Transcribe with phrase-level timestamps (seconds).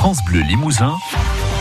[0.00, 0.96] France Bleu Limousin,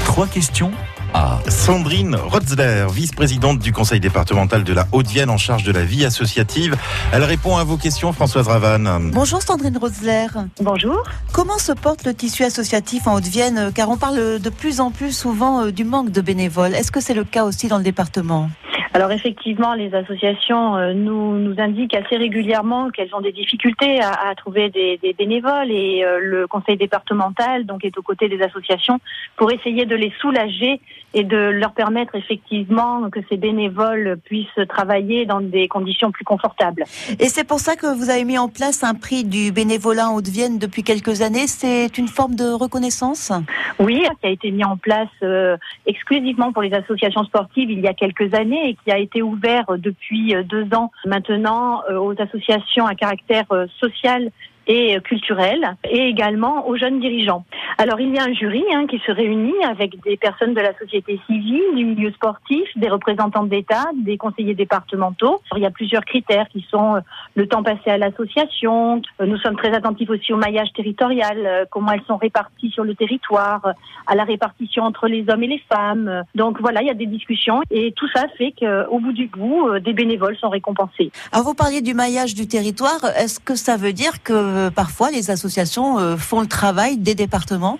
[0.05, 0.71] trois questions
[1.13, 6.05] à Sandrine Rotzler, vice-présidente du conseil départemental de la Haute-Vienne en charge de la vie
[6.05, 6.77] associative.
[7.11, 9.11] Elle répond à vos questions, Françoise Ravanne.
[9.11, 10.27] Bonjour Sandrine Rotzler.
[10.61, 11.03] Bonjour.
[11.33, 15.11] Comment se porte le tissu associatif en Haute-Vienne Car on parle de plus en plus
[15.11, 16.75] souvent euh, du manque de bénévoles.
[16.75, 18.49] Est-ce que c'est le cas aussi dans le département?
[18.93, 24.29] Alors effectivement, les associations euh, nous, nous indiquent assez régulièrement qu'elles ont des difficultés à,
[24.29, 28.41] à trouver des, des, bénévoles et euh, le conseil départemental donc est aux côtés des
[28.41, 28.99] associations
[29.37, 30.81] pour essayer de les soulager
[31.13, 36.83] et de leur permettre effectivement que ces bénévoles puissent travailler dans des conditions plus confortables.
[37.19, 40.15] Et c'est pour ça que vous avez mis en place un prix du bénévolat en
[40.15, 41.47] Haute-Vienne depuis quelques années.
[41.47, 43.31] C'est une forme de reconnaissance?
[43.79, 47.87] Oui, qui a été mis en place euh, exclusivement pour les associations sportives il y
[47.87, 52.85] a quelques années et qui a été ouvert depuis deux ans maintenant euh, aux associations
[52.85, 54.31] à caractère euh, social
[54.69, 57.43] et culturel et également aux jeunes dirigeants.
[57.79, 60.77] Alors il y a un jury hein, qui se réunit avec des personnes de la
[60.77, 65.41] société civile, du milieu sportif, des représentants d'État, des conseillers départementaux.
[65.55, 66.99] il y a plusieurs critères qui sont euh,
[67.35, 69.01] le temps passé à l'association.
[69.19, 72.83] Euh, nous sommes très attentifs aussi au maillage territorial, euh, comment elles sont réparties sur
[72.83, 73.73] le territoire,
[74.05, 76.23] à la répartition entre les hommes et les femmes.
[76.35, 79.79] Donc voilà, il y a des discussions et tout ça fait qu'au bout du bout,
[79.79, 81.11] des bénévoles sont récompensés.
[81.31, 83.03] Alors vous parliez du maillage du territoire.
[83.17, 84.33] Est-ce que ça veut dire que
[84.67, 87.79] parfois les associations euh, font le travail des départements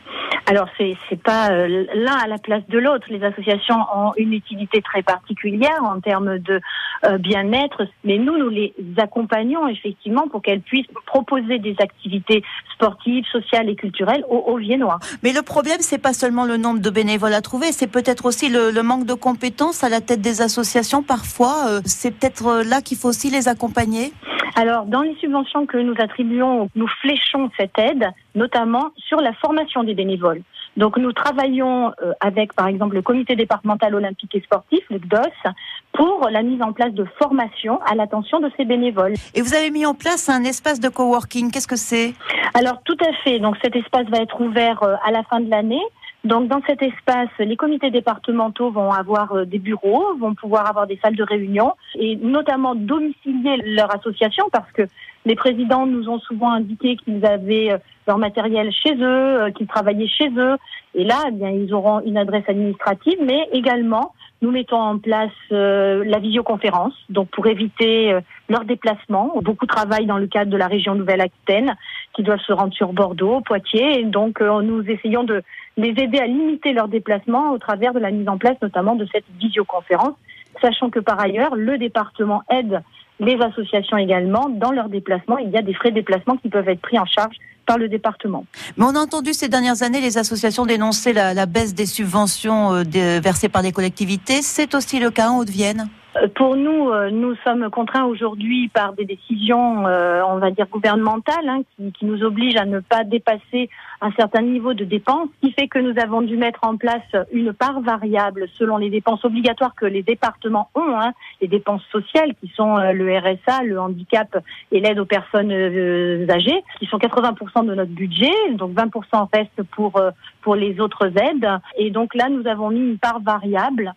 [0.49, 3.05] alors c'est c'est pas euh, l'un à la place de l'autre.
[3.09, 6.59] Les associations ont une utilité très particulière en termes de
[7.05, 13.25] euh, bien-être, mais nous nous les accompagnons effectivement pour qu'elles puissent proposer des activités sportives,
[13.31, 14.97] sociales et culturelles aux, aux Viennois.
[15.21, 18.49] Mais le problème c'est pas seulement le nombre de bénévoles à trouver, c'est peut-être aussi
[18.49, 21.03] le, le, manque de compétences à la tête des associations.
[21.03, 24.13] Parfois, c'est peut-être là qu'il faut aussi les accompagner.
[24.55, 29.83] Alors, dans les subventions que nous attribuons, nous fléchons cette aide, notamment sur la formation
[29.83, 30.41] des bénévoles.
[30.77, 35.51] Donc, nous travaillons euh, avec, par exemple, le Comité départemental olympique et sportif, le CDOS,
[35.91, 39.15] pour la mise en place de formation à l'attention de ces bénévoles.
[39.33, 41.51] Et vous avez mis en place un espace de coworking.
[41.51, 42.13] Qu'est-ce que c'est?
[42.53, 43.39] Alors, tout à fait.
[43.39, 45.81] Donc, cet espace va être ouvert euh, à la fin de l'année.
[46.25, 50.85] Donc dans cet espace, les comités départementaux vont avoir euh, des bureaux, vont pouvoir avoir
[50.85, 54.83] des salles de réunion et notamment domicilier leur association parce que
[55.25, 59.67] les présidents nous ont souvent indiqué qu'ils avaient euh, leur matériel chez eux, euh, qu'ils
[59.67, 60.57] travaillaient chez eux.
[60.93, 65.31] Et là, eh bien, ils auront une adresse administrative, mais également, nous mettons en place
[65.49, 68.17] la visioconférence, donc pour éviter
[68.47, 69.33] leur déplacement.
[69.41, 71.75] Beaucoup travaillent dans le cadre de la région Nouvelle-Aquitaine,
[72.13, 73.99] qui doivent se rendre sur Bordeaux, Poitiers.
[73.99, 75.43] Et donc, nous essayons de
[75.77, 79.05] les aider à limiter leurs déplacements au travers de la mise en place notamment de
[79.11, 80.15] cette visioconférence,
[80.61, 82.81] sachant que par ailleurs, le département aide
[83.19, 85.37] les associations également dans leurs déplacements.
[85.37, 87.35] Il y a des frais de déplacement qui peuvent être pris en charge
[87.65, 88.45] par le département.
[88.77, 93.19] Mais on a entendu ces dernières années les associations dénoncer la, baisse des subventions euh,
[93.21, 94.41] versées par les collectivités.
[94.41, 95.87] C'est aussi le cas en Haute-Vienne
[96.35, 101.47] pour nous, euh, nous sommes contraints aujourd'hui par des décisions, euh, on va dire gouvernementales,
[101.47, 103.69] hein, qui, qui, nous obligent à ne pas dépasser
[104.01, 107.03] un certain niveau de dépenses, ce qui fait que nous avons dû mettre en place
[107.31, 112.33] une part variable selon les dépenses obligatoires que les départements ont, hein, les dépenses sociales
[112.41, 114.37] qui sont le RSA, le handicap
[114.71, 120.01] et l'aide aux personnes âgées, qui sont 80% de notre budget, donc 20% reste pour
[120.41, 121.49] pour les autres aides.
[121.77, 123.93] Et donc là, nous avons mis une part variable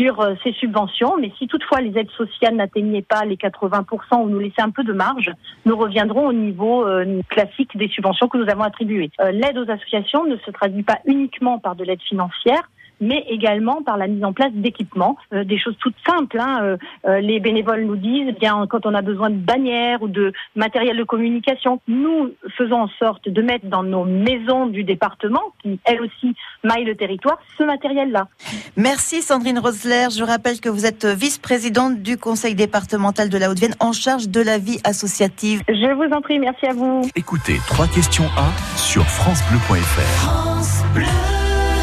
[0.00, 1.16] sur euh, ces subventions.
[1.18, 4.84] Mais si toutefois les aides sociales n'atteignaient pas les 80% ou nous laissaient un peu
[4.84, 5.30] de marge,
[5.66, 9.10] nous reviendrons au niveau euh, classique des subventions que nous avons attribuées.
[9.20, 12.62] Euh, l'aide aux associations ne se traduit pas uniquement par de l'aide financière,
[13.00, 16.38] mais également par la mise en place d'équipements, euh, des choses toutes simples.
[16.38, 16.60] Hein.
[16.62, 20.08] Euh, euh, les bénévoles nous disent, eh bien quand on a besoin de bannières ou
[20.08, 25.42] de matériel de communication, nous faisons en sorte de mettre dans nos maisons du département,
[25.62, 28.28] qui elles aussi maillent le territoire, ce matériel-là.
[28.76, 30.08] Merci Sandrine Rosler.
[30.10, 34.40] Je rappelle que vous êtes vice-présidente du conseil départemental de la Haute-Vienne en charge de
[34.40, 35.62] la vie associative.
[35.68, 37.02] Je vous en prie, merci à vous.
[37.16, 40.00] Écoutez, trois questions à sur francebleu.fr.
[40.00, 41.39] France Bleu.